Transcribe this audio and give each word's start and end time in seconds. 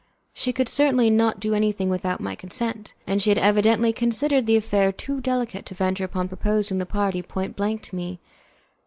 She 0.33 0.51
could 0.51 0.67
certainly 0.67 1.11
not 1.11 1.39
do 1.39 1.53
anything 1.53 1.87
without 1.87 2.19
my 2.19 2.33
consent, 2.33 2.95
and 3.05 3.21
she 3.21 3.29
had 3.29 3.37
evidently 3.37 3.93
considered 3.93 4.47
the 4.47 4.55
affair 4.57 4.91
too 4.91 5.21
delicate 5.21 5.63
to 5.67 5.75
venture 5.75 6.05
upon 6.05 6.27
proposing 6.27 6.79
the 6.79 6.87
party 6.87 7.21
point 7.21 7.55
blank 7.55 7.83
to 7.83 7.95
me. 7.95 8.19